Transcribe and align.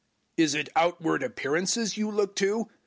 010:007 0.39 0.43
Is 0.45 0.55
it 0.55 0.69
outward 0.75 1.21
appearances 1.21 1.95
you 1.95 2.09
look 2.09 2.35
to? 2.37 2.65